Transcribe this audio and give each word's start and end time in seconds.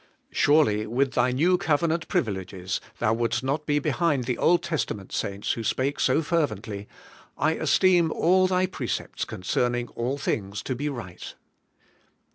Surely, 0.31 0.87
with 0.87 1.11
thy 1.11 1.31
New 1.31 1.59
Covenant 1.59 2.07
privileges, 2.07 2.81
thou 2.97 3.13
wouldest 3.13 3.43
not 3.43 3.67
be 3.67 3.77
behind 3.77 4.23
the 4.23 4.35
Old 4.35 4.63
Testa 4.63 4.95
ment 4.95 5.11
saints 5.11 5.51
who 5.51 5.63
spake 5.63 5.99
so 5.99 6.23
fervently: 6.23 6.87
'I 7.37 7.51
esteem 7.57 8.11
all 8.11 8.47
thy 8.47 8.63
182 8.63 8.63
ABIDE 8.63 8.65
IN 8.65 8.71
CHRIST: 8.71 8.95
precepts 8.95 9.25
concerning 9.27 9.87
all 9.89 10.17
things 10.17 10.63
to 10.63 10.73
be 10.75 10.89
right.' 10.89 11.35